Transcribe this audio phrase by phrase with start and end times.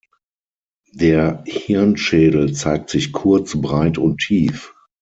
[0.93, 4.73] Der Hirnschädel zeigt sich kurz, breit und tief.